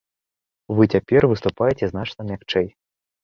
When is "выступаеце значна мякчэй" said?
1.33-2.67